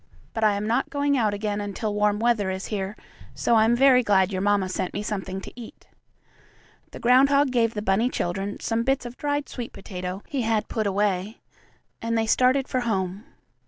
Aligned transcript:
But 0.33 0.43
I 0.43 0.53
am 0.53 0.65
not 0.65 0.89
going 0.89 1.15
out 1.15 1.31
again 1.31 1.61
until 1.61 1.93
warm 1.93 2.17
weather 2.17 2.49
is 2.49 2.65
here, 2.73 2.97
so 3.35 3.53
I 3.53 3.65
am 3.65 3.75
very 3.75 4.01
glad 4.01 4.33
your 4.33 4.41
mamma 4.41 4.67
sent 4.67 4.95
me 4.95 5.03
something 5.03 5.39
to 5.41 5.53
eat." 5.55 5.85
The 6.89 6.97
groundhog 6.99 7.51
gave 7.51 7.75
the 7.75 7.83
bunny 7.83 8.09
children 8.09 8.59
some 8.61 8.81
bits 8.81 9.05
of 9.05 9.15
dried 9.15 9.47
sweet 9.47 9.73
potato 9.73 10.23
he 10.27 10.41
had 10.41 10.67
put 10.67 10.87
away, 10.87 11.41
and 12.01 12.17
they 12.17 12.25
started 12.25 12.67
for 12.67 12.79
home. 12.79 13.25